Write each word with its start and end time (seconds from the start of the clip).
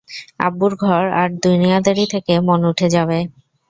আব্বুর 0.39 0.73
ঘর 0.83 1.03
আর 1.13 1.29
দুনিয়াদারি 1.43 2.05
থেকে 2.13 2.33
মন 2.47 2.61
উঠে 2.71 2.87
যাবে। 2.95 3.19